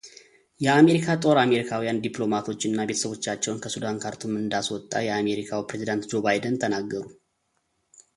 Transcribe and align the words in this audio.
የአሜሪካ 0.65 1.07
ጦር 1.23 1.37
አሜሪካውያን 1.43 1.99
ዲፕሎማቶች 2.05 2.61
እና 2.69 2.85
ቤተሰቦቻቸውን 2.91 3.61
ከሱዳን 3.65 3.99
ካርቱም 4.05 4.33
እንዳስወጣ 4.43 4.91
የአሜሪካው 5.09 5.67
ፕሬዝዳንት 5.71 6.09
ጆ 6.11 6.23
ባይደን 6.27 6.57
ተናገሩ። 6.65 7.05